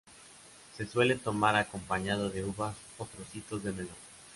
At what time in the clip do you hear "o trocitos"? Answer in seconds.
2.97-3.63